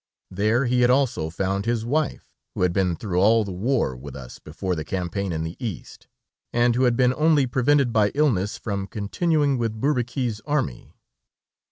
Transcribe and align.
There 0.31 0.65
he 0.65 0.81
had 0.81 0.89
also 0.89 1.29
found 1.29 1.67
his 1.67 1.85
wife, 1.85 2.33
who 2.55 2.63
had 2.63 2.73
been 2.73 2.95
through 2.95 3.19
all 3.19 3.43
the 3.43 3.51
war 3.51 3.95
with 3.95 4.15
us 4.15 4.39
before 4.39 4.73
the 4.75 4.83
campaign 4.83 5.31
in 5.31 5.43
the 5.43 5.55
East, 5.63 6.07
and 6.51 6.73
who 6.73 6.85
had 6.85 6.97
been 6.97 7.13
only 7.13 7.45
prevented 7.45 7.93
by 7.93 8.09
illness 8.15 8.57
from 8.57 8.87
continuing 8.87 9.59
with 9.59 9.79
Bourbaki's 9.79 10.41
army. 10.43 10.95